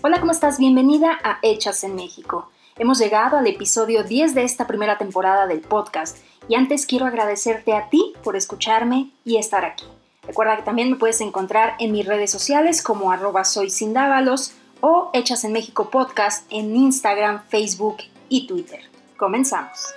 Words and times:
Hola, 0.00 0.20
¿cómo 0.20 0.30
estás? 0.30 0.60
Bienvenida 0.60 1.18
a 1.24 1.40
Hechas 1.42 1.82
en 1.82 1.96
México. 1.96 2.48
Hemos 2.76 3.00
llegado 3.00 3.36
al 3.36 3.48
episodio 3.48 4.04
10 4.04 4.32
de 4.32 4.44
esta 4.44 4.68
primera 4.68 4.96
temporada 4.96 5.48
del 5.48 5.60
podcast 5.60 6.18
y 6.46 6.54
antes 6.54 6.86
quiero 6.86 7.04
agradecerte 7.04 7.74
a 7.74 7.90
ti 7.90 8.12
por 8.22 8.36
escucharme 8.36 9.10
y 9.24 9.38
estar 9.38 9.64
aquí. 9.64 9.86
Recuerda 10.24 10.56
que 10.56 10.62
también 10.62 10.92
me 10.92 10.96
puedes 10.96 11.20
encontrar 11.20 11.74
en 11.80 11.90
mis 11.90 12.06
redes 12.06 12.30
sociales 12.30 12.80
como 12.80 13.10
arroba 13.10 13.42
soysindávalos 13.42 14.52
o 14.80 15.10
Hechas 15.14 15.42
en 15.42 15.52
México 15.52 15.90
Podcast 15.90 16.46
en 16.48 16.76
Instagram, 16.76 17.42
Facebook 17.48 17.96
y 18.28 18.46
Twitter. 18.46 18.82
Comenzamos. 19.16 19.94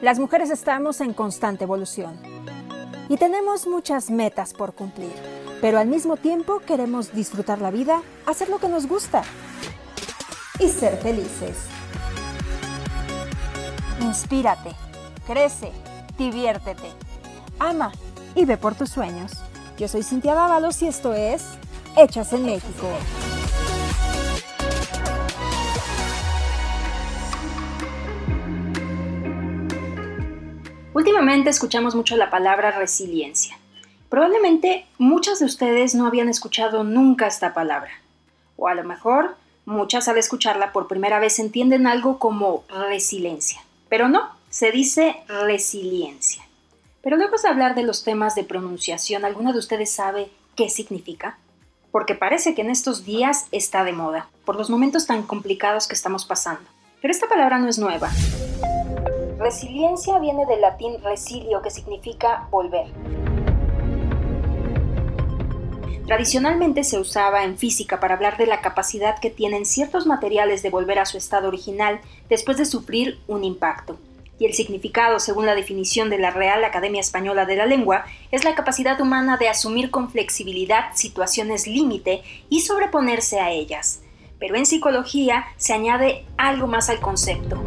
Las 0.00 0.18
mujeres 0.18 0.50
estamos 0.50 1.00
en 1.00 1.14
constante 1.14 1.62
evolución 1.62 2.31
y 3.08 3.16
tenemos 3.16 3.66
muchas 3.66 4.10
metas 4.10 4.54
por 4.54 4.74
cumplir, 4.74 5.12
pero 5.60 5.78
al 5.78 5.88
mismo 5.88 6.16
tiempo 6.16 6.60
queremos 6.60 7.12
disfrutar 7.12 7.60
la 7.60 7.70
vida, 7.70 8.02
hacer 8.26 8.48
lo 8.48 8.58
que 8.58 8.68
nos 8.68 8.86
gusta 8.86 9.22
y 10.58 10.68
ser 10.68 10.96
felices. 10.98 11.56
Inspírate, 14.00 14.70
crece, 15.26 15.72
diviértete, 16.18 16.90
ama 17.58 17.92
y 18.34 18.44
ve 18.44 18.56
por 18.56 18.74
tus 18.74 18.90
sueños. 18.90 19.32
Yo 19.78 19.88
soy 19.88 20.02
Cintia 20.02 20.34
Dávalos 20.34 20.82
y 20.82 20.88
esto 20.88 21.12
es 21.14 21.44
Hechas 21.96 22.32
en 22.32 22.46
México. 22.46 22.88
Últimamente 31.22 31.50
escuchamos 31.50 31.94
mucho 31.94 32.16
la 32.16 32.30
palabra 32.30 32.72
resiliencia. 32.72 33.56
Probablemente 34.08 34.86
muchas 34.98 35.38
de 35.38 35.44
ustedes 35.44 35.94
no 35.94 36.08
habían 36.08 36.28
escuchado 36.28 36.82
nunca 36.82 37.28
esta 37.28 37.54
palabra. 37.54 37.92
O 38.56 38.66
a 38.66 38.74
lo 38.74 38.82
mejor 38.82 39.36
muchas 39.64 40.08
al 40.08 40.18
escucharla 40.18 40.72
por 40.72 40.88
primera 40.88 41.20
vez 41.20 41.38
entienden 41.38 41.86
algo 41.86 42.18
como 42.18 42.64
resiliencia. 42.88 43.62
Pero 43.88 44.08
no, 44.08 44.30
se 44.50 44.72
dice 44.72 45.14
resiliencia. 45.28 46.42
Pero 47.04 47.16
luego 47.16 47.36
de 47.40 47.48
hablar 47.48 47.76
de 47.76 47.84
los 47.84 48.02
temas 48.02 48.34
de 48.34 48.42
pronunciación, 48.42 49.24
¿alguna 49.24 49.52
de 49.52 49.60
ustedes 49.60 49.92
sabe 49.92 50.28
qué 50.56 50.68
significa? 50.70 51.38
Porque 51.92 52.16
parece 52.16 52.56
que 52.56 52.62
en 52.62 52.70
estos 52.70 53.04
días 53.04 53.46
está 53.52 53.84
de 53.84 53.92
moda, 53.92 54.28
por 54.44 54.56
los 54.56 54.70
momentos 54.70 55.06
tan 55.06 55.22
complicados 55.22 55.86
que 55.86 55.94
estamos 55.94 56.24
pasando. 56.24 56.68
Pero 57.00 57.12
esta 57.12 57.28
palabra 57.28 57.60
no 57.60 57.68
es 57.68 57.78
nueva. 57.78 58.10
Resiliencia 59.42 60.20
viene 60.20 60.46
del 60.46 60.60
latín 60.60 61.02
resilio, 61.02 61.62
que 61.62 61.70
significa 61.70 62.46
volver. 62.52 62.86
Tradicionalmente 66.06 66.84
se 66.84 67.00
usaba 67.00 67.42
en 67.42 67.58
física 67.58 67.98
para 67.98 68.14
hablar 68.14 68.36
de 68.36 68.46
la 68.46 68.60
capacidad 68.60 69.18
que 69.18 69.30
tienen 69.30 69.66
ciertos 69.66 70.06
materiales 70.06 70.62
de 70.62 70.70
volver 70.70 71.00
a 71.00 71.06
su 71.06 71.18
estado 71.18 71.48
original 71.48 72.00
después 72.28 72.56
de 72.56 72.66
sufrir 72.66 73.18
un 73.26 73.42
impacto. 73.42 73.98
Y 74.38 74.46
el 74.46 74.54
significado, 74.54 75.18
según 75.18 75.46
la 75.46 75.56
definición 75.56 76.08
de 76.08 76.18
la 76.18 76.30
Real 76.30 76.64
Academia 76.64 77.00
Española 77.00 77.44
de 77.44 77.56
la 77.56 77.66
Lengua, 77.66 78.04
es 78.30 78.44
la 78.44 78.54
capacidad 78.54 79.00
humana 79.00 79.38
de 79.38 79.48
asumir 79.48 79.90
con 79.90 80.08
flexibilidad 80.08 80.94
situaciones 80.94 81.66
límite 81.66 82.22
y 82.48 82.60
sobreponerse 82.60 83.40
a 83.40 83.50
ellas. 83.50 84.02
Pero 84.38 84.54
en 84.54 84.66
psicología 84.66 85.46
se 85.56 85.72
añade 85.72 86.26
algo 86.36 86.68
más 86.68 86.90
al 86.90 87.00
concepto. 87.00 87.60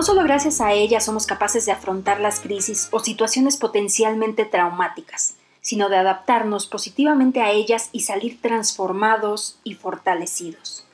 No 0.00 0.06
solo 0.06 0.22
gracias 0.22 0.62
a 0.62 0.72
ella 0.72 0.98
somos 0.98 1.26
capaces 1.26 1.66
de 1.66 1.72
afrontar 1.72 2.20
las 2.20 2.40
crisis 2.40 2.88
o 2.90 3.00
situaciones 3.00 3.58
potencialmente 3.58 4.46
traumáticas, 4.46 5.34
sino 5.60 5.90
de 5.90 5.98
adaptarnos 5.98 6.66
positivamente 6.66 7.42
a 7.42 7.50
ellas 7.50 7.90
y 7.92 8.00
salir 8.00 8.40
transformados 8.40 9.58
y 9.62 9.74
fortalecidos. 9.74 10.86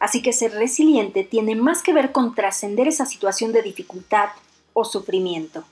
Así 0.00 0.22
que 0.22 0.32
ser 0.32 0.54
resiliente 0.54 1.22
tiene 1.22 1.54
más 1.54 1.84
que 1.84 1.92
ver 1.92 2.10
con 2.10 2.34
trascender 2.34 2.88
esa 2.88 3.06
situación 3.06 3.52
de 3.52 3.62
dificultad 3.62 4.30
o 4.72 4.84
sufrimiento. 4.84 5.62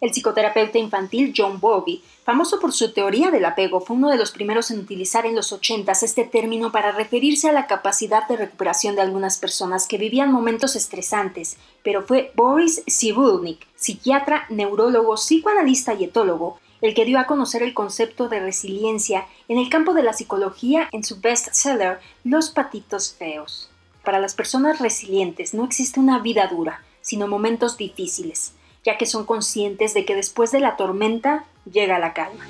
El 0.00 0.12
psicoterapeuta 0.12 0.78
infantil 0.78 1.34
John 1.36 1.58
Bowlby, 1.58 2.04
famoso 2.22 2.60
por 2.60 2.72
su 2.72 2.92
teoría 2.92 3.32
del 3.32 3.44
apego, 3.44 3.80
fue 3.80 3.96
uno 3.96 4.08
de 4.10 4.16
los 4.16 4.30
primeros 4.30 4.70
en 4.70 4.78
utilizar 4.78 5.26
en 5.26 5.34
los 5.34 5.52
80 5.52 5.90
este 5.90 6.22
término 6.22 6.70
para 6.70 6.92
referirse 6.92 7.48
a 7.48 7.52
la 7.52 7.66
capacidad 7.66 8.28
de 8.28 8.36
recuperación 8.36 8.94
de 8.94 9.02
algunas 9.02 9.38
personas 9.38 9.88
que 9.88 9.98
vivían 9.98 10.30
momentos 10.30 10.76
estresantes, 10.76 11.56
pero 11.82 12.06
fue 12.06 12.30
Boris 12.36 12.84
Cyrulnik, 12.88 13.66
psiquiatra, 13.74 14.46
neurólogo, 14.50 15.16
psicoanalista 15.16 15.94
y 15.94 16.04
etólogo, 16.04 16.60
el 16.80 16.94
que 16.94 17.04
dio 17.04 17.18
a 17.18 17.26
conocer 17.26 17.64
el 17.64 17.74
concepto 17.74 18.28
de 18.28 18.38
resiliencia 18.38 19.26
en 19.48 19.58
el 19.58 19.68
campo 19.68 19.94
de 19.94 20.04
la 20.04 20.12
psicología 20.12 20.88
en 20.92 21.02
su 21.02 21.20
bestseller 21.20 21.98
Los 22.22 22.50
patitos 22.50 23.16
feos. 23.18 23.68
Para 24.04 24.20
las 24.20 24.34
personas 24.34 24.78
resilientes 24.78 25.54
no 25.54 25.64
existe 25.64 25.98
una 25.98 26.20
vida 26.20 26.46
dura, 26.46 26.84
sino 27.00 27.26
momentos 27.26 27.76
difíciles 27.76 28.52
ya 28.88 28.96
que 28.96 29.04
son 29.04 29.26
conscientes 29.26 29.92
de 29.92 30.06
que 30.06 30.16
después 30.16 30.50
de 30.50 30.60
la 30.60 30.78
tormenta 30.78 31.44
llega 31.70 31.98
la 31.98 32.14
calma. 32.14 32.46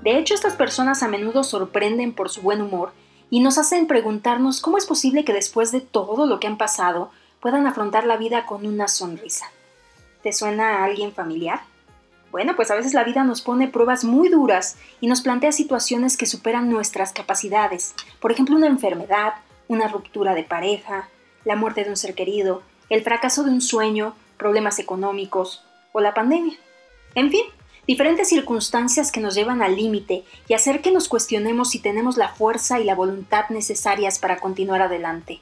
De 0.00 0.16
hecho, 0.16 0.32
estas 0.32 0.54
personas 0.54 1.02
a 1.02 1.08
menudo 1.08 1.44
sorprenden 1.44 2.14
por 2.14 2.30
su 2.30 2.40
buen 2.40 2.62
humor 2.62 2.92
y 3.28 3.40
nos 3.40 3.58
hacen 3.58 3.86
preguntarnos 3.86 4.62
cómo 4.62 4.78
es 4.78 4.86
posible 4.86 5.26
que 5.26 5.34
después 5.34 5.70
de 5.70 5.82
todo 5.82 6.24
lo 6.24 6.40
que 6.40 6.46
han 6.46 6.56
pasado 6.56 7.10
puedan 7.40 7.66
afrontar 7.66 8.06
la 8.06 8.16
vida 8.16 8.46
con 8.46 8.64
una 8.64 8.88
sonrisa. 8.88 9.52
¿Te 10.22 10.32
suena 10.32 10.78
a 10.78 10.84
alguien 10.84 11.12
familiar? 11.12 11.60
Bueno, 12.30 12.56
pues 12.56 12.70
a 12.70 12.74
veces 12.74 12.94
la 12.94 13.04
vida 13.04 13.22
nos 13.22 13.42
pone 13.42 13.68
pruebas 13.68 14.02
muy 14.02 14.30
duras 14.30 14.78
y 15.02 15.08
nos 15.08 15.20
plantea 15.20 15.52
situaciones 15.52 16.16
que 16.16 16.24
superan 16.24 16.70
nuestras 16.70 17.12
capacidades. 17.12 17.94
Por 18.18 18.32
ejemplo, 18.32 18.56
una 18.56 18.68
enfermedad, 18.68 19.34
una 19.68 19.88
ruptura 19.88 20.34
de 20.34 20.44
pareja, 20.44 21.10
la 21.44 21.56
muerte 21.56 21.84
de 21.84 21.90
un 21.90 21.96
ser 21.96 22.14
querido, 22.14 22.62
el 22.88 23.02
fracaso 23.02 23.44
de 23.44 23.50
un 23.50 23.60
sueño, 23.60 24.14
problemas 24.36 24.78
económicos 24.78 25.64
o 25.92 26.00
la 26.00 26.14
pandemia. 26.14 26.56
En 27.14 27.30
fin, 27.30 27.44
diferentes 27.86 28.28
circunstancias 28.28 29.12
que 29.12 29.20
nos 29.20 29.34
llevan 29.34 29.62
al 29.62 29.76
límite 29.76 30.24
y 30.48 30.54
hacer 30.54 30.80
que 30.80 30.92
nos 30.92 31.08
cuestionemos 31.08 31.70
si 31.70 31.78
tenemos 31.78 32.16
la 32.16 32.28
fuerza 32.28 32.80
y 32.80 32.84
la 32.84 32.94
voluntad 32.94 33.48
necesarias 33.50 34.18
para 34.18 34.38
continuar 34.38 34.82
adelante. 34.82 35.40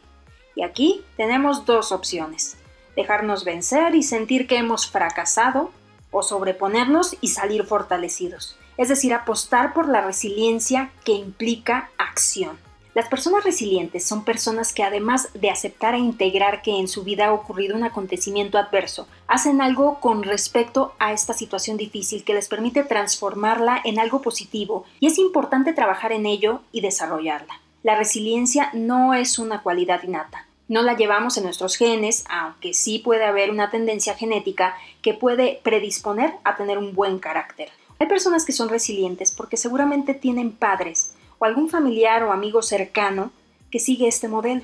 Y 0.54 0.62
aquí 0.62 1.04
tenemos 1.16 1.64
dos 1.64 1.92
opciones, 1.92 2.56
dejarnos 2.96 3.44
vencer 3.44 3.94
y 3.94 4.02
sentir 4.02 4.46
que 4.46 4.56
hemos 4.56 4.90
fracasado 4.90 5.70
o 6.10 6.22
sobreponernos 6.22 7.16
y 7.20 7.28
salir 7.28 7.64
fortalecidos, 7.64 8.56
es 8.76 8.88
decir, 8.88 9.14
apostar 9.14 9.72
por 9.72 9.88
la 9.88 10.00
resiliencia 10.00 10.90
que 11.04 11.12
implica 11.12 11.90
acción. 11.98 12.58
Las 12.92 13.08
personas 13.08 13.44
resilientes 13.44 14.04
son 14.04 14.24
personas 14.24 14.72
que 14.72 14.82
además 14.82 15.28
de 15.34 15.48
aceptar 15.48 15.94
e 15.94 15.98
integrar 15.98 16.60
que 16.60 16.76
en 16.76 16.88
su 16.88 17.04
vida 17.04 17.28
ha 17.28 17.32
ocurrido 17.32 17.76
un 17.76 17.84
acontecimiento 17.84 18.58
adverso, 18.58 19.06
hacen 19.28 19.62
algo 19.62 20.00
con 20.00 20.24
respecto 20.24 20.92
a 20.98 21.12
esta 21.12 21.32
situación 21.32 21.76
difícil 21.76 22.24
que 22.24 22.34
les 22.34 22.48
permite 22.48 22.82
transformarla 22.82 23.80
en 23.84 24.00
algo 24.00 24.22
positivo 24.22 24.86
y 24.98 25.06
es 25.06 25.18
importante 25.18 25.72
trabajar 25.72 26.10
en 26.10 26.26
ello 26.26 26.62
y 26.72 26.80
desarrollarla. 26.80 27.60
La 27.84 27.94
resiliencia 27.94 28.70
no 28.74 29.14
es 29.14 29.38
una 29.38 29.62
cualidad 29.62 30.02
innata. 30.02 30.46
No 30.66 30.82
la 30.82 30.96
llevamos 30.96 31.36
en 31.36 31.44
nuestros 31.44 31.76
genes, 31.76 32.24
aunque 32.28 32.74
sí 32.74 32.98
puede 32.98 33.24
haber 33.24 33.50
una 33.50 33.70
tendencia 33.70 34.14
genética 34.14 34.76
que 35.00 35.14
puede 35.14 35.60
predisponer 35.62 36.34
a 36.42 36.56
tener 36.56 36.76
un 36.76 36.92
buen 36.94 37.20
carácter. 37.20 37.70
Hay 38.00 38.08
personas 38.08 38.44
que 38.44 38.52
son 38.52 38.68
resilientes 38.68 39.30
porque 39.30 39.56
seguramente 39.56 40.14
tienen 40.14 40.50
padres 40.52 41.12
o 41.40 41.44
algún 41.46 41.68
familiar 41.68 42.22
o 42.22 42.32
amigo 42.32 42.62
cercano 42.62 43.32
que 43.70 43.80
sigue 43.80 44.06
este 44.06 44.28
modelo, 44.28 44.62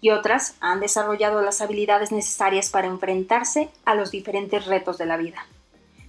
y 0.00 0.10
otras 0.10 0.56
han 0.60 0.80
desarrollado 0.80 1.42
las 1.42 1.60
habilidades 1.60 2.10
necesarias 2.10 2.70
para 2.70 2.86
enfrentarse 2.86 3.68
a 3.84 3.94
los 3.94 4.10
diferentes 4.10 4.66
retos 4.66 4.98
de 4.98 5.06
la 5.06 5.16
vida. 5.16 5.46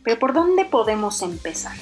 Pero 0.04 0.20
¿por 0.20 0.34
dónde 0.34 0.66
podemos 0.66 1.22
empezar? 1.22 1.76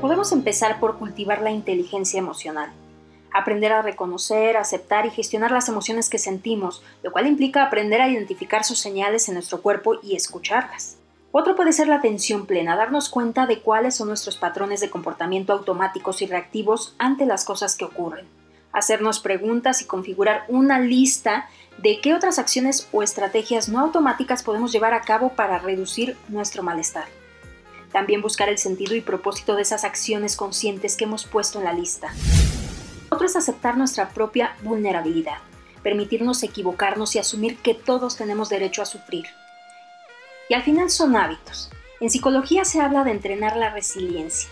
Podemos 0.00 0.32
empezar 0.32 0.80
por 0.80 0.98
cultivar 0.98 1.42
la 1.42 1.50
inteligencia 1.50 2.18
emocional, 2.18 2.72
aprender 3.32 3.72
a 3.72 3.82
reconocer, 3.82 4.56
aceptar 4.56 5.06
y 5.06 5.10
gestionar 5.10 5.50
las 5.50 5.68
emociones 5.68 6.08
que 6.10 6.18
sentimos, 6.18 6.82
lo 7.02 7.10
cual 7.12 7.26
implica 7.26 7.64
aprender 7.64 8.00
a 8.00 8.08
identificar 8.08 8.64
sus 8.64 8.78
señales 8.78 9.28
en 9.28 9.34
nuestro 9.34 9.62
cuerpo 9.62 9.98
y 10.02 10.14
escucharlas. 10.14 10.98
Otro 11.34 11.56
puede 11.56 11.72
ser 11.72 11.88
la 11.88 11.96
atención 11.96 12.44
plena, 12.44 12.76
darnos 12.76 13.08
cuenta 13.08 13.46
de 13.46 13.60
cuáles 13.60 13.96
son 13.96 14.08
nuestros 14.08 14.36
patrones 14.36 14.80
de 14.80 14.90
comportamiento 14.90 15.54
automáticos 15.54 16.20
y 16.20 16.26
reactivos 16.26 16.94
ante 16.98 17.24
las 17.24 17.46
cosas 17.46 17.74
que 17.74 17.86
ocurren. 17.86 18.26
Hacernos 18.70 19.18
preguntas 19.18 19.80
y 19.80 19.86
configurar 19.86 20.44
una 20.48 20.78
lista 20.78 21.48
de 21.78 22.02
qué 22.02 22.12
otras 22.12 22.38
acciones 22.38 22.86
o 22.92 23.02
estrategias 23.02 23.70
no 23.70 23.80
automáticas 23.80 24.42
podemos 24.42 24.72
llevar 24.72 24.92
a 24.92 25.00
cabo 25.00 25.30
para 25.30 25.58
reducir 25.58 26.18
nuestro 26.28 26.62
malestar. 26.62 27.06
También 27.92 28.20
buscar 28.20 28.50
el 28.50 28.58
sentido 28.58 28.94
y 28.94 29.00
propósito 29.00 29.56
de 29.56 29.62
esas 29.62 29.84
acciones 29.84 30.36
conscientes 30.36 30.96
que 30.96 31.04
hemos 31.04 31.24
puesto 31.24 31.58
en 31.58 31.64
la 31.64 31.72
lista. 31.72 32.12
Otro 33.08 33.26
es 33.26 33.36
aceptar 33.36 33.78
nuestra 33.78 34.10
propia 34.10 34.54
vulnerabilidad, 34.62 35.38
permitirnos 35.82 36.42
equivocarnos 36.42 37.16
y 37.16 37.20
asumir 37.20 37.56
que 37.56 37.72
todos 37.72 38.16
tenemos 38.16 38.50
derecho 38.50 38.82
a 38.82 38.86
sufrir. 38.86 39.24
Y 40.52 40.54
al 40.54 40.64
final 40.64 40.90
son 40.90 41.16
hábitos. 41.16 41.70
En 41.98 42.10
psicología 42.10 42.66
se 42.66 42.82
habla 42.82 43.04
de 43.04 43.10
entrenar 43.10 43.56
la 43.56 43.70
resiliencia, 43.70 44.50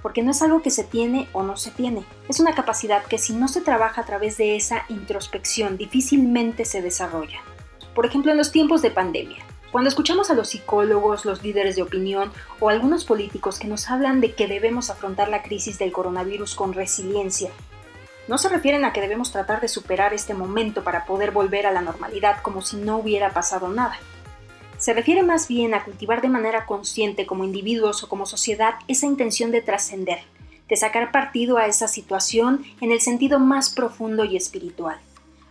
porque 0.00 0.22
no 0.22 0.30
es 0.30 0.40
algo 0.40 0.62
que 0.62 0.70
se 0.70 0.84
tiene 0.84 1.28
o 1.34 1.42
no 1.42 1.58
se 1.58 1.70
tiene, 1.70 2.02
es 2.30 2.40
una 2.40 2.54
capacidad 2.54 3.04
que 3.04 3.18
si 3.18 3.34
no 3.34 3.46
se 3.48 3.60
trabaja 3.60 4.00
a 4.00 4.06
través 4.06 4.38
de 4.38 4.56
esa 4.56 4.86
introspección 4.88 5.76
difícilmente 5.76 6.64
se 6.64 6.80
desarrolla. 6.80 7.42
Por 7.94 8.06
ejemplo, 8.06 8.32
en 8.32 8.38
los 8.38 8.52
tiempos 8.52 8.80
de 8.80 8.90
pandemia, 8.90 9.44
cuando 9.70 9.88
escuchamos 9.88 10.30
a 10.30 10.34
los 10.34 10.48
psicólogos, 10.48 11.26
los 11.26 11.42
líderes 11.42 11.76
de 11.76 11.82
opinión 11.82 12.32
o 12.58 12.70
algunos 12.70 13.04
políticos 13.04 13.58
que 13.58 13.68
nos 13.68 13.90
hablan 13.90 14.22
de 14.22 14.32
que 14.32 14.46
debemos 14.46 14.88
afrontar 14.88 15.28
la 15.28 15.42
crisis 15.42 15.78
del 15.78 15.92
coronavirus 15.92 16.54
con 16.54 16.72
resiliencia, 16.72 17.50
no 18.28 18.38
se 18.38 18.48
refieren 18.48 18.86
a 18.86 18.94
que 18.94 19.02
debemos 19.02 19.30
tratar 19.30 19.60
de 19.60 19.68
superar 19.68 20.14
este 20.14 20.32
momento 20.32 20.82
para 20.82 21.04
poder 21.04 21.32
volver 21.32 21.66
a 21.66 21.70
la 21.70 21.82
normalidad 21.82 22.40
como 22.40 22.62
si 22.62 22.78
no 22.78 22.96
hubiera 22.96 23.34
pasado 23.34 23.68
nada. 23.68 23.98
Se 24.78 24.92
refiere 24.92 25.22
más 25.22 25.48
bien 25.48 25.74
a 25.74 25.84
cultivar 25.84 26.20
de 26.20 26.28
manera 26.28 26.66
consciente 26.66 27.26
como 27.26 27.44
individuos 27.44 28.02
o 28.02 28.08
como 28.08 28.26
sociedad 28.26 28.74
esa 28.88 29.06
intención 29.06 29.50
de 29.50 29.62
trascender, 29.62 30.20
de 30.68 30.76
sacar 30.76 31.12
partido 31.12 31.58
a 31.58 31.66
esa 31.66 31.88
situación 31.88 32.64
en 32.80 32.92
el 32.92 33.00
sentido 33.00 33.38
más 33.38 33.70
profundo 33.70 34.24
y 34.24 34.36
espiritual, 34.36 34.98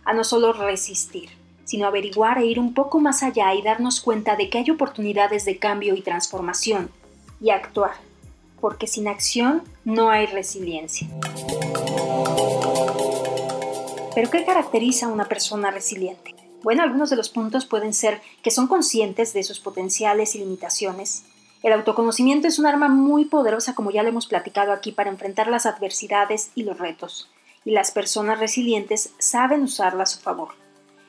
a 0.04 0.12
no 0.12 0.24
solo 0.24 0.52
resistir, 0.52 1.30
sino 1.64 1.86
averiguar 1.86 2.38
e 2.38 2.46
ir 2.46 2.58
un 2.58 2.74
poco 2.74 3.00
más 3.00 3.22
allá 3.22 3.54
y 3.54 3.62
darnos 3.62 4.00
cuenta 4.00 4.36
de 4.36 4.50
que 4.50 4.58
hay 4.58 4.70
oportunidades 4.70 5.44
de 5.44 5.58
cambio 5.58 5.94
y 5.94 6.02
transformación, 6.02 6.90
y 7.40 7.50
actuar, 7.50 7.94
porque 8.60 8.86
sin 8.86 9.08
acción 9.08 9.62
no 9.84 10.10
hay 10.10 10.26
resiliencia. 10.26 11.08
¿Pero 14.14 14.30
qué 14.30 14.44
caracteriza 14.44 15.06
a 15.06 15.08
una 15.08 15.24
persona 15.24 15.70
resiliente? 15.70 16.43
Bueno, 16.64 16.82
algunos 16.82 17.10
de 17.10 17.16
los 17.16 17.28
puntos 17.28 17.66
pueden 17.66 17.92
ser 17.92 18.22
que 18.42 18.50
son 18.50 18.68
conscientes 18.68 19.34
de 19.34 19.42
sus 19.42 19.60
potenciales 19.60 20.34
y 20.34 20.38
limitaciones. 20.38 21.26
El 21.62 21.74
autoconocimiento 21.74 22.48
es 22.48 22.58
un 22.58 22.64
arma 22.64 22.88
muy 22.88 23.26
poderosa, 23.26 23.74
como 23.74 23.90
ya 23.90 24.02
lo 24.02 24.08
hemos 24.08 24.26
platicado 24.26 24.72
aquí, 24.72 24.90
para 24.90 25.10
enfrentar 25.10 25.48
las 25.48 25.66
adversidades 25.66 26.52
y 26.54 26.62
los 26.62 26.78
retos, 26.78 27.30
y 27.66 27.72
las 27.72 27.90
personas 27.90 28.38
resilientes 28.38 29.12
saben 29.18 29.62
usarla 29.62 30.04
a 30.04 30.06
su 30.06 30.20
favor. 30.20 30.54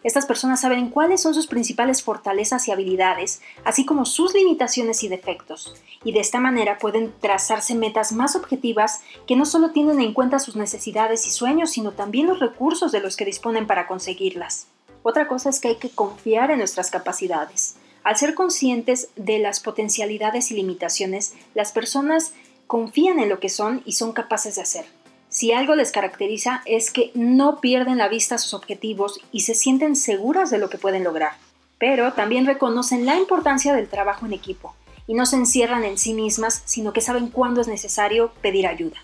Estas 0.03 0.25
personas 0.25 0.59
saben 0.59 0.89
cuáles 0.89 1.21
son 1.21 1.33
sus 1.33 1.47
principales 1.47 2.03
fortalezas 2.03 2.67
y 2.67 2.71
habilidades, 2.71 3.41
así 3.63 3.85
como 3.85 4.03
sus 4.03 4.33
limitaciones 4.33 5.05
y 5.05 5.07
defectos, 5.07 5.73
y 6.03 6.11
de 6.11 6.19
esta 6.19 6.41
manera 6.41 6.79
pueden 6.79 7.13
trazarse 7.21 7.75
metas 7.75 8.11
más 8.11 8.35
objetivas 8.35 8.99
que 9.25 9.37
no 9.37 9.45
solo 9.45 9.71
tienen 9.71 10.01
en 10.01 10.13
cuenta 10.13 10.39
sus 10.39 10.57
necesidades 10.57 11.25
y 11.27 11.31
sueños, 11.31 11.71
sino 11.71 11.93
también 11.93 12.27
los 12.27 12.41
recursos 12.41 12.91
de 12.91 12.99
los 12.99 13.15
que 13.15 13.23
disponen 13.23 13.67
para 13.67 13.87
conseguirlas. 13.87 14.67
Otra 15.07 15.27
cosa 15.27 15.51
es 15.51 15.59
que 15.59 15.67
hay 15.67 15.75
que 15.75 15.91
confiar 15.91 16.49
en 16.49 16.57
nuestras 16.57 16.89
capacidades. 16.89 17.75
Al 18.03 18.17
ser 18.17 18.33
conscientes 18.33 19.09
de 19.15 19.37
las 19.37 19.59
potencialidades 19.59 20.49
y 20.49 20.55
limitaciones, 20.55 21.35
las 21.53 21.71
personas 21.71 22.33
confían 22.65 23.19
en 23.19 23.29
lo 23.29 23.39
que 23.39 23.49
son 23.49 23.83
y 23.85 23.91
son 23.91 24.13
capaces 24.13 24.55
de 24.55 24.63
hacer. 24.63 24.85
Si 25.29 25.53
algo 25.53 25.75
les 25.75 25.91
caracteriza 25.91 26.63
es 26.65 26.89
que 26.89 27.11
no 27.13 27.61
pierden 27.61 27.99
la 27.99 28.07
vista 28.07 28.33
a 28.33 28.37
sus 28.39 28.55
objetivos 28.55 29.19
y 29.31 29.41
se 29.41 29.53
sienten 29.53 29.95
seguras 29.95 30.49
de 30.49 30.57
lo 30.57 30.71
que 30.71 30.79
pueden 30.79 31.03
lograr, 31.03 31.33
pero 31.77 32.13
también 32.13 32.47
reconocen 32.47 33.05
la 33.05 33.15
importancia 33.15 33.75
del 33.75 33.87
trabajo 33.87 34.25
en 34.25 34.33
equipo 34.33 34.73
y 35.05 35.13
no 35.13 35.27
se 35.27 35.35
encierran 35.35 35.83
en 35.83 35.99
sí 35.99 36.15
mismas, 36.15 36.63
sino 36.65 36.93
que 36.93 37.01
saben 37.01 37.27
cuándo 37.27 37.61
es 37.61 37.67
necesario 37.67 38.31
pedir 38.41 38.65
ayuda. 38.65 38.97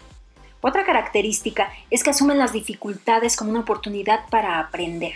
Otra 0.61 0.83
característica 0.83 1.71
es 1.91 2.03
que 2.03 2.09
asumen 2.09 2.39
las 2.39 2.53
dificultades 2.53 3.35
como 3.35 3.51
una 3.51 3.59
oportunidad 3.59 4.27
para 4.31 4.57
aprender. 4.57 5.13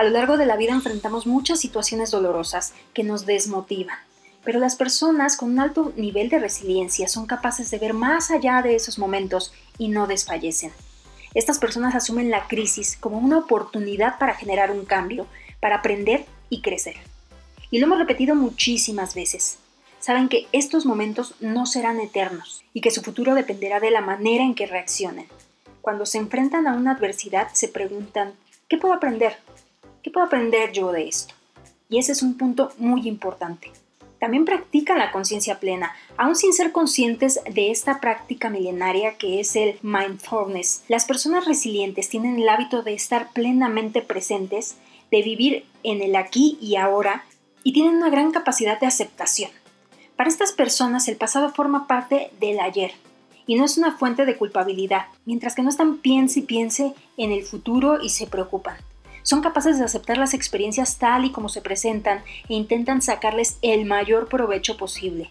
A 0.00 0.02
lo 0.02 0.08
largo 0.08 0.38
de 0.38 0.46
la 0.46 0.56
vida 0.56 0.72
enfrentamos 0.72 1.26
muchas 1.26 1.60
situaciones 1.60 2.10
dolorosas 2.10 2.72
que 2.94 3.04
nos 3.04 3.26
desmotivan, 3.26 3.98
pero 4.44 4.58
las 4.58 4.74
personas 4.74 5.36
con 5.36 5.50
un 5.50 5.60
alto 5.60 5.92
nivel 5.94 6.30
de 6.30 6.38
resiliencia 6.38 7.06
son 7.06 7.26
capaces 7.26 7.70
de 7.70 7.78
ver 7.78 7.92
más 7.92 8.30
allá 8.30 8.62
de 8.62 8.74
esos 8.74 8.98
momentos 8.98 9.52
y 9.76 9.88
no 9.88 10.06
desfallecen. 10.06 10.72
Estas 11.34 11.58
personas 11.58 11.94
asumen 11.94 12.30
la 12.30 12.48
crisis 12.48 12.96
como 12.96 13.18
una 13.18 13.36
oportunidad 13.36 14.18
para 14.18 14.32
generar 14.32 14.70
un 14.70 14.86
cambio, 14.86 15.26
para 15.60 15.76
aprender 15.76 16.24
y 16.48 16.62
crecer. 16.62 16.96
Y 17.70 17.78
lo 17.78 17.84
hemos 17.84 17.98
repetido 17.98 18.34
muchísimas 18.34 19.14
veces. 19.14 19.58
Saben 19.98 20.30
que 20.30 20.46
estos 20.52 20.86
momentos 20.86 21.34
no 21.40 21.66
serán 21.66 22.00
eternos 22.00 22.64
y 22.72 22.80
que 22.80 22.90
su 22.90 23.02
futuro 23.02 23.34
dependerá 23.34 23.80
de 23.80 23.90
la 23.90 24.00
manera 24.00 24.44
en 24.44 24.54
que 24.54 24.64
reaccionen. 24.64 25.26
Cuando 25.82 26.06
se 26.06 26.16
enfrentan 26.16 26.66
a 26.66 26.72
una 26.72 26.92
adversidad 26.92 27.48
se 27.52 27.68
preguntan, 27.68 28.32
¿qué 28.66 28.78
puedo 28.78 28.94
aprender? 28.94 29.36
¿Qué 30.02 30.10
puedo 30.10 30.26
aprender 30.26 30.72
yo 30.72 30.92
de 30.92 31.08
esto? 31.08 31.34
Y 31.88 31.98
ese 31.98 32.12
es 32.12 32.22
un 32.22 32.36
punto 32.36 32.72
muy 32.78 33.06
importante 33.08 33.72
también 34.20 34.44
practican 34.44 34.98
la 34.98 35.10
conciencia 35.10 35.58
plena, 35.58 35.92
aún 36.16 36.36
sin 36.36 36.52
ser 36.52 36.70
conscientes 36.70 37.40
de 37.50 37.70
esta 37.70 38.00
práctica 38.00 38.50
milenaria 38.50 39.16
que 39.16 39.40
es 39.40 39.56
el 39.56 39.78
mindfulness. 39.82 40.84
Las 40.88 41.06
personas 41.06 41.46
resilientes 41.46 42.08
tienen 42.10 42.38
el 42.38 42.48
hábito 42.48 42.82
de 42.82 42.92
estar 42.92 43.32
plenamente 43.32 44.02
presentes, 44.02 44.76
de 45.10 45.22
vivir 45.22 45.64
en 45.82 46.02
el 46.02 46.14
aquí 46.14 46.58
y 46.60 46.76
ahora, 46.76 47.24
y 47.64 47.72
tienen 47.72 47.96
una 47.96 48.10
gran 48.10 48.30
capacidad 48.30 48.78
de 48.78 48.86
aceptación. 48.86 49.50
Para 50.16 50.28
estas 50.28 50.52
personas 50.52 51.08
el 51.08 51.16
pasado 51.16 51.50
forma 51.50 51.86
parte 51.86 52.30
del 52.38 52.60
ayer 52.60 52.92
y 53.46 53.54
no 53.54 53.64
es 53.64 53.78
una 53.78 53.96
fuente 53.96 54.26
de 54.26 54.36
culpabilidad, 54.36 55.06
mientras 55.24 55.54
que 55.54 55.62
no 55.62 55.70
están 55.70 55.96
piense 55.96 56.40
y 56.40 56.42
piense 56.42 56.92
en 57.16 57.32
el 57.32 57.42
futuro 57.42 58.02
y 58.02 58.10
se 58.10 58.26
preocupan. 58.26 58.76
Son 59.22 59.42
capaces 59.42 59.78
de 59.78 59.84
aceptar 59.84 60.18
las 60.18 60.34
experiencias 60.34 60.98
tal 60.98 61.24
y 61.24 61.32
como 61.32 61.48
se 61.48 61.62
presentan 61.62 62.22
e 62.48 62.54
intentan 62.54 63.02
sacarles 63.02 63.58
el 63.62 63.84
mayor 63.84 64.28
provecho 64.28 64.76
posible. 64.76 65.30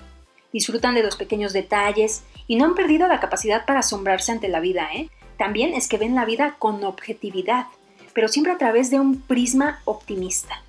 Disfrutan 0.51 0.95
de 0.95 1.03
los 1.03 1.15
pequeños 1.15 1.53
detalles 1.53 2.23
y 2.47 2.55
no 2.55 2.65
han 2.65 2.75
perdido 2.75 3.07
la 3.07 3.19
capacidad 3.19 3.65
para 3.65 3.79
asombrarse 3.79 4.31
ante 4.31 4.47
la 4.47 4.59
vida, 4.59 4.89
¿eh? 4.93 5.09
También 5.37 5.73
es 5.73 5.87
que 5.87 5.97
ven 5.97 6.15
la 6.15 6.25
vida 6.25 6.55
con 6.59 6.83
objetividad, 6.83 7.67
pero 8.13 8.27
siempre 8.27 8.51
a 8.51 8.57
través 8.57 8.89
de 8.89 8.99
un 8.99 9.21
prisma 9.21 9.79
optimista. 9.85 10.61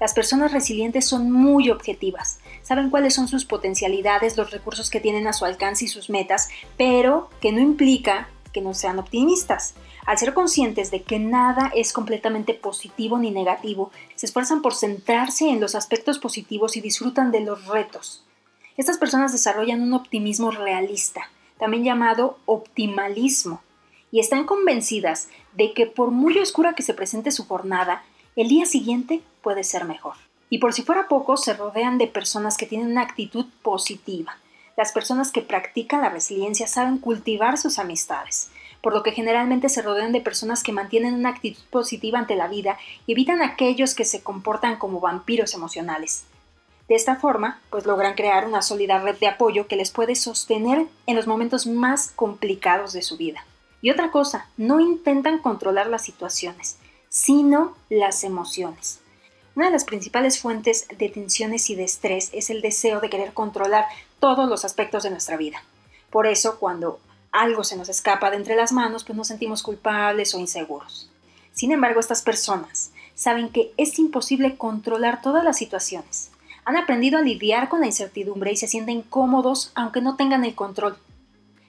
Las 0.00 0.14
personas 0.14 0.52
resilientes 0.52 1.06
son 1.06 1.32
muy 1.32 1.70
objetivas, 1.70 2.38
saben 2.62 2.90
cuáles 2.90 3.14
son 3.14 3.26
sus 3.26 3.44
potencialidades, 3.44 4.36
los 4.36 4.50
recursos 4.52 4.90
que 4.90 5.00
tienen 5.00 5.26
a 5.26 5.32
su 5.32 5.44
alcance 5.44 5.86
y 5.86 5.88
sus 5.88 6.08
metas, 6.08 6.50
pero 6.76 7.30
que 7.40 7.50
no 7.50 7.60
implica 7.60 8.28
que 8.52 8.60
no 8.60 8.74
sean 8.74 8.98
optimistas. 8.98 9.74
Al 10.06 10.18
ser 10.18 10.34
conscientes 10.34 10.90
de 10.90 11.02
que 11.02 11.18
nada 11.18 11.70
es 11.74 11.92
completamente 11.92 12.54
positivo 12.54 13.18
ni 13.18 13.30
negativo, 13.30 13.90
se 14.14 14.26
esfuerzan 14.26 14.62
por 14.62 14.74
centrarse 14.74 15.48
en 15.48 15.60
los 15.60 15.74
aspectos 15.74 16.18
positivos 16.18 16.76
y 16.76 16.80
disfrutan 16.80 17.30
de 17.30 17.40
los 17.40 17.66
retos. 17.66 18.24
Estas 18.76 18.98
personas 18.98 19.32
desarrollan 19.32 19.82
un 19.82 19.92
optimismo 19.94 20.50
realista, 20.50 21.30
también 21.58 21.84
llamado 21.84 22.38
optimalismo, 22.46 23.60
y 24.10 24.20
están 24.20 24.44
convencidas 24.44 25.28
de 25.54 25.72
que 25.74 25.86
por 25.86 26.10
muy 26.10 26.38
oscura 26.38 26.74
que 26.74 26.82
se 26.82 26.94
presente 26.94 27.30
su 27.30 27.46
jornada, 27.46 28.04
el 28.36 28.48
día 28.48 28.66
siguiente 28.66 29.20
puede 29.42 29.64
ser 29.64 29.84
mejor. 29.84 30.14
Y 30.50 30.58
por 30.58 30.72
si 30.72 30.82
fuera 30.82 31.08
poco, 31.08 31.36
se 31.36 31.54
rodean 31.54 31.98
de 31.98 32.06
personas 32.06 32.56
que 32.56 32.66
tienen 32.66 32.90
una 32.90 33.02
actitud 33.02 33.46
positiva. 33.62 34.38
Las 34.78 34.92
personas 34.92 35.32
que 35.32 35.42
practican 35.42 36.02
la 36.02 36.08
resiliencia 36.08 36.68
saben 36.68 36.98
cultivar 36.98 37.58
sus 37.58 37.80
amistades, 37.80 38.48
por 38.80 38.94
lo 38.94 39.02
que 39.02 39.10
generalmente 39.10 39.68
se 39.68 39.82
rodean 39.82 40.12
de 40.12 40.20
personas 40.20 40.62
que 40.62 40.70
mantienen 40.70 41.14
una 41.14 41.30
actitud 41.30 41.60
positiva 41.68 42.20
ante 42.20 42.36
la 42.36 42.46
vida 42.46 42.78
y 43.04 43.10
evitan 43.10 43.42
aquellos 43.42 43.96
que 43.96 44.04
se 44.04 44.22
comportan 44.22 44.76
como 44.76 45.00
vampiros 45.00 45.52
emocionales. 45.54 46.26
De 46.86 46.94
esta 46.94 47.16
forma, 47.16 47.60
pues 47.70 47.86
logran 47.86 48.14
crear 48.14 48.46
una 48.46 48.62
sólida 48.62 49.00
red 49.00 49.18
de 49.18 49.26
apoyo 49.26 49.66
que 49.66 49.74
les 49.74 49.90
puede 49.90 50.14
sostener 50.14 50.86
en 51.08 51.16
los 51.16 51.26
momentos 51.26 51.66
más 51.66 52.12
complicados 52.14 52.92
de 52.92 53.02
su 53.02 53.16
vida. 53.16 53.44
Y 53.82 53.90
otra 53.90 54.12
cosa, 54.12 54.46
no 54.56 54.78
intentan 54.78 55.40
controlar 55.40 55.88
las 55.88 56.04
situaciones, 56.04 56.78
sino 57.08 57.74
las 57.88 58.22
emociones. 58.22 59.00
Una 59.56 59.66
de 59.66 59.72
las 59.72 59.84
principales 59.84 60.38
fuentes 60.38 60.86
de 60.96 61.08
tensiones 61.08 61.68
y 61.68 61.74
de 61.74 61.82
estrés 61.82 62.30
es 62.32 62.48
el 62.48 62.62
deseo 62.62 63.00
de 63.00 63.10
querer 63.10 63.32
controlar 63.32 63.86
todos 64.20 64.48
los 64.48 64.64
aspectos 64.64 65.02
de 65.02 65.10
nuestra 65.10 65.36
vida. 65.36 65.62
Por 66.10 66.26
eso, 66.26 66.58
cuando 66.58 67.00
algo 67.32 67.64
se 67.64 67.76
nos 67.76 67.88
escapa 67.88 68.30
de 68.30 68.36
entre 68.36 68.56
las 68.56 68.72
manos, 68.72 69.04
pues 69.04 69.16
nos 69.16 69.28
sentimos 69.28 69.62
culpables 69.62 70.34
o 70.34 70.38
inseguros. 70.38 71.10
Sin 71.52 71.72
embargo, 71.72 72.00
estas 72.00 72.22
personas 72.22 72.92
saben 73.14 73.48
que 73.50 73.72
es 73.76 73.98
imposible 73.98 74.56
controlar 74.56 75.22
todas 75.22 75.44
las 75.44 75.58
situaciones. 75.58 76.30
Han 76.64 76.76
aprendido 76.76 77.18
a 77.18 77.22
lidiar 77.22 77.68
con 77.68 77.80
la 77.80 77.86
incertidumbre 77.86 78.52
y 78.52 78.56
se 78.56 78.68
sienten 78.68 79.02
cómodos 79.02 79.72
aunque 79.74 80.00
no 80.00 80.16
tengan 80.16 80.44
el 80.44 80.54
control. 80.54 80.96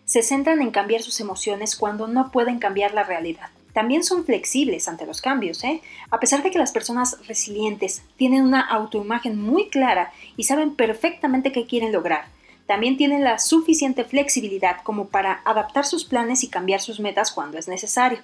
Se 0.06 0.24
centran 0.24 0.62
en 0.62 0.72
cambiar 0.72 1.02
sus 1.02 1.20
emociones 1.20 1.76
cuando 1.76 2.08
no 2.08 2.32
pueden 2.32 2.60
cambiar 2.60 2.94
la 2.94 3.04
realidad. 3.04 3.50
También 3.74 4.04
son 4.04 4.26
flexibles 4.26 4.88
ante 4.88 5.06
los 5.06 5.22
cambios, 5.22 5.64
¿eh? 5.64 5.82
A 6.10 6.20
pesar 6.20 6.44
de 6.44 6.52
que 6.52 6.58
las 6.58 6.72
personas 6.72 7.18
resilientes 7.28 8.02
tienen 8.18 8.44
una 8.44 8.62
autoimagen 8.62 9.40
muy 9.42 9.70
clara 9.70 10.12
y 10.36 10.44
saben 10.44 10.76
perfectamente 10.76 11.52
qué 11.52 11.66
quieren 11.66 11.92
lograr, 11.92 12.26
También 12.70 12.98
tienen 12.98 13.24
la 13.24 13.40
suficiente 13.40 14.04
flexibilidad 14.04 14.84
como 14.84 15.08
para 15.08 15.42
adaptar 15.44 15.88
sus 15.88 16.06
planes 16.06 16.44
y 16.44 16.50
cambiar 16.50 16.82
sus 16.82 17.00
metas 17.00 17.32
cuando 17.32 17.58
es 17.58 17.68
necesario. 17.68 18.20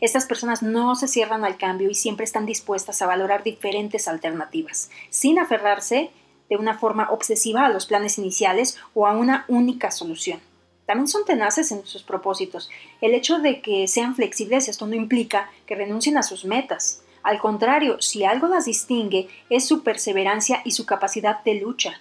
Estas 0.00 0.26
personas 0.26 0.64
no 0.64 0.96
se 0.96 1.06
cierran 1.06 1.44
al 1.44 1.58
cambio 1.58 1.88
y 1.88 1.94
siempre 1.94 2.24
están 2.24 2.44
dispuestas 2.44 3.00
a 3.00 3.06
valorar 3.06 3.44
diferentes 3.44 4.08
alternativas, 4.08 4.90
sin 5.10 5.38
aferrarse 5.38 6.10
de 6.50 6.56
una 6.56 6.76
forma 6.76 7.08
obsesiva 7.12 7.64
a 7.64 7.68
los 7.68 7.86
planes 7.86 8.18
iniciales 8.18 8.78
o 8.94 9.06
a 9.06 9.12
una 9.12 9.44
única 9.46 9.92
solución. 9.92 10.40
También 10.86 11.06
son 11.06 11.24
tenaces 11.24 11.70
en 11.70 11.86
sus 11.86 12.02
propósitos. 12.02 12.70
El 13.00 13.14
hecho 13.14 13.38
de 13.38 13.60
que 13.60 13.86
sean 13.86 14.16
flexibles 14.16 14.66
esto 14.66 14.88
no 14.88 14.96
implica 14.96 15.52
que 15.66 15.76
renuncien 15.76 16.18
a 16.18 16.24
sus 16.24 16.44
metas. 16.44 17.00
Al 17.22 17.38
contrario, 17.38 18.02
si 18.02 18.24
algo 18.24 18.48
las 18.48 18.64
distingue 18.64 19.28
es 19.50 19.68
su 19.68 19.84
perseverancia 19.84 20.62
y 20.64 20.72
su 20.72 20.84
capacidad 20.84 21.44
de 21.44 21.54
lucha. 21.60 22.00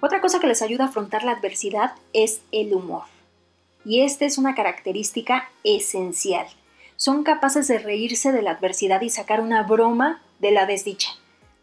Otra 0.00 0.20
cosa 0.20 0.38
que 0.38 0.46
les 0.46 0.62
ayuda 0.62 0.84
a 0.84 0.88
afrontar 0.88 1.24
la 1.24 1.32
adversidad 1.32 1.92
es 2.12 2.40
el 2.52 2.72
humor. 2.72 3.02
Y 3.84 4.02
esta 4.02 4.26
es 4.26 4.38
una 4.38 4.54
característica 4.54 5.50
esencial. 5.64 6.46
Son 6.96 7.24
capaces 7.24 7.66
de 7.66 7.78
reírse 7.78 8.30
de 8.30 8.42
la 8.42 8.52
adversidad 8.52 9.00
y 9.02 9.10
sacar 9.10 9.40
una 9.40 9.64
broma 9.64 10.22
de 10.38 10.52
la 10.52 10.66
desdicha. 10.66 11.10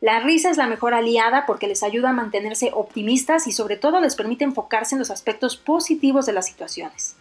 La 0.01 0.19
risa 0.19 0.49
es 0.49 0.57
la 0.57 0.67
mejor 0.67 0.93
aliada 0.93 1.45
porque 1.45 1.67
les 1.67 1.81
ayuda 1.81 2.09
a 2.09 2.13
mantenerse 2.13 2.71
optimistas 2.73 3.47
y 3.47 3.53
sobre 3.53 3.77
todo 3.77 4.01
les 4.01 4.15
permite 4.15 4.43
enfocarse 4.43 4.95
en 4.95 4.99
los 4.99 5.11
aspectos 5.11 5.55
positivos 5.55 6.25
de 6.25 6.33
las 6.33 6.45
situaciones. 6.45 7.15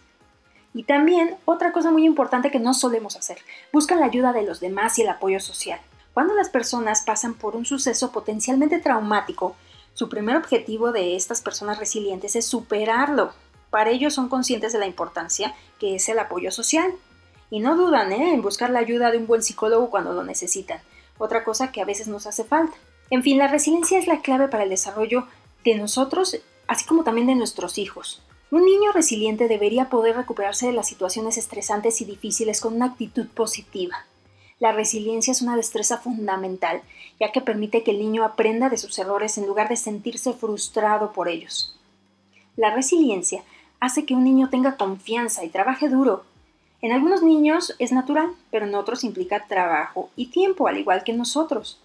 Y 0.73 0.83
también 0.83 1.37
otra 1.45 1.71
cosa 1.71 1.91
muy 1.91 2.05
importante 2.05 2.51
que 2.51 2.59
no 2.59 2.73
solemos 2.73 3.15
hacer, 3.15 3.37
buscan 3.71 4.01
la 4.01 4.07
ayuda 4.07 4.33
de 4.33 4.43
los 4.43 4.59
demás 4.59 4.99
y 4.99 5.03
el 5.03 5.09
apoyo 5.09 5.39
social. 5.39 5.79
Cuando 6.13 6.33
las 6.33 6.49
personas 6.49 7.03
pasan 7.05 7.33
por 7.33 7.55
un 7.55 7.65
suceso 7.65 8.11
potencialmente 8.11 8.79
traumático, 8.79 9.55
su 9.95 10.09
primer 10.09 10.35
objetivo 10.35 10.91
de 10.91 11.15
estas 11.15 11.41
personas 11.41 11.79
resilientes 11.79 12.35
es 12.35 12.45
superarlo. 12.45 13.33
Para 13.69 13.89
ellos 13.89 14.13
son 14.13 14.29
conscientes 14.29 14.73
de 14.73 14.79
la 14.79 14.85
importancia 14.85 15.55
que 15.79 15.95
es 15.95 16.07
el 16.09 16.19
apoyo 16.19 16.51
social. 16.51 16.93
Y 17.49 17.61
no 17.61 17.75
dudan 17.75 18.11
¿eh? 18.11 18.33
en 18.33 18.41
buscar 18.41 18.69
la 18.69 18.79
ayuda 18.79 19.09
de 19.09 19.17
un 19.17 19.25
buen 19.25 19.41
psicólogo 19.41 19.89
cuando 19.89 20.13
lo 20.13 20.23
necesitan 20.23 20.81
otra 21.17 21.43
cosa 21.43 21.71
que 21.71 21.81
a 21.81 21.85
veces 21.85 22.07
nos 22.07 22.27
hace 22.27 22.43
falta. 22.43 22.75
En 23.09 23.23
fin, 23.23 23.37
la 23.37 23.47
resiliencia 23.47 23.97
es 23.97 24.07
la 24.07 24.21
clave 24.21 24.47
para 24.47 24.63
el 24.63 24.69
desarrollo 24.69 25.27
de 25.63 25.75
nosotros, 25.75 26.37
así 26.67 26.85
como 26.85 27.03
también 27.03 27.27
de 27.27 27.35
nuestros 27.35 27.77
hijos. 27.77 28.21
Un 28.51 28.65
niño 28.65 28.91
resiliente 28.91 29.47
debería 29.47 29.89
poder 29.89 30.15
recuperarse 30.15 30.67
de 30.67 30.73
las 30.73 30.87
situaciones 30.87 31.37
estresantes 31.37 32.01
y 32.01 32.05
difíciles 32.05 32.61
con 32.61 32.75
una 32.75 32.87
actitud 32.87 33.27
positiva. 33.27 34.05
La 34.59 34.71
resiliencia 34.71 35.31
es 35.31 35.41
una 35.41 35.55
destreza 35.55 35.97
fundamental, 35.97 36.81
ya 37.19 37.31
que 37.31 37.41
permite 37.41 37.83
que 37.83 37.91
el 37.91 37.99
niño 37.99 38.23
aprenda 38.23 38.69
de 38.69 38.77
sus 38.77 38.97
errores 38.99 39.37
en 39.37 39.47
lugar 39.47 39.69
de 39.69 39.75
sentirse 39.75 40.33
frustrado 40.33 41.11
por 41.11 41.27
ellos. 41.27 41.75
La 42.55 42.73
resiliencia 42.73 43.43
hace 43.79 44.05
que 44.05 44.13
un 44.13 44.23
niño 44.23 44.49
tenga 44.49 44.77
confianza 44.77 45.43
y 45.43 45.49
trabaje 45.49 45.89
duro, 45.89 46.23
en 46.85 46.91
algunos 46.91 47.23
niños 47.23 47.73
es 47.79 47.91
natural, 47.91 48.35
pero 48.51 48.67
en 48.67 48.75
otros 48.75 49.03
implica 49.03 49.47
trabajo 49.47 50.11
y 50.15 50.27
tiempo, 50.27 50.67
al 50.67 50.77
igual 50.77 51.03
que 51.03 51.13
en 51.13 51.17
nosotros. 51.17 51.79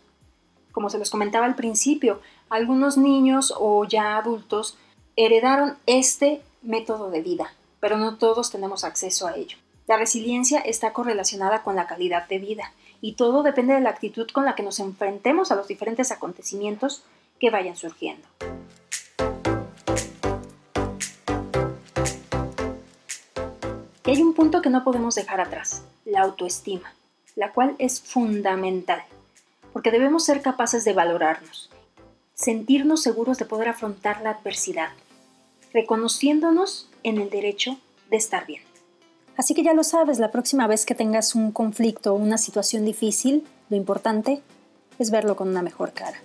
Como 0.72 0.90
se 0.90 0.98
los 0.98 1.08
comentaba 1.08 1.46
al 1.46 1.54
principio, 1.54 2.20
algunos 2.50 2.98
niños 2.98 3.54
o 3.58 3.86
ya 3.86 4.18
adultos 4.18 4.76
heredaron 5.16 5.78
este 5.86 6.42
método 6.60 7.10
de 7.10 7.22
vida, 7.22 7.54
pero 7.80 7.96
no 7.96 8.18
todos 8.18 8.50
tenemos 8.50 8.84
acceso 8.84 9.26
a 9.26 9.36
ello. 9.36 9.56
La 9.90 9.96
resiliencia 9.96 10.60
está 10.60 10.92
correlacionada 10.92 11.64
con 11.64 11.74
la 11.74 11.88
calidad 11.88 12.28
de 12.28 12.38
vida 12.38 12.72
y 13.00 13.14
todo 13.14 13.42
depende 13.42 13.74
de 13.74 13.80
la 13.80 13.90
actitud 13.90 14.28
con 14.30 14.44
la 14.44 14.54
que 14.54 14.62
nos 14.62 14.78
enfrentemos 14.78 15.50
a 15.50 15.56
los 15.56 15.66
diferentes 15.66 16.12
acontecimientos 16.12 17.02
que 17.40 17.50
vayan 17.50 17.74
surgiendo. 17.74 18.24
Y 24.06 24.10
hay 24.12 24.22
un 24.22 24.32
punto 24.34 24.62
que 24.62 24.70
no 24.70 24.84
podemos 24.84 25.16
dejar 25.16 25.40
atrás, 25.40 25.82
la 26.04 26.20
autoestima, 26.20 26.94
la 27.34 27.50
cual 27.50 27.74
es 27.80 28.00
fundamental, 28.00 29.02
porque 29.72 29.90
debemos 29.90 30.24
ser 30.24 30.40
capaces 30.40 30.84
de 30.84 30.92
valorarnos, 30.92 31.68
sentirnos 32.34 33.02
seguros 33.02 33.38
de 33.38 33.44
poder 33.44 33.66
afrontar 33.66 34.20
la 34.20 34.30
adversidad, 34.30 34.90
reconociéndonos 35.72 36.88
en 37.02 37.20
el 37.20 37.28
derecho 37.28 37.76
de 38.08 38.18
estar 38.18 38.46
bien. 38.46 38.69
Así 39.40 39.54
que 39.54 39.62
ya 39.62 39.72
lo 39.72 39.84
sabes, 39.84 40.18
la 40.18 40.30
próxima 40.30 40.66
vez 40.66 40.84
que 40.84 40.94
tengas 40.94 41.34
un 41.34 41.50
conflicto 41.50 42.12
o 42.12 42.18
una 42.18 42.36
situación 42.36 42.84
difícil, 42.84 43.42
lo 43.70 43.76
importante 43.78 44.42
es 44.98 45.10
verlo 45.10 45.34
con 45.34 45.48
una 45.48 45.62
mejor 45.62 45.94
cara. 45.94 46.18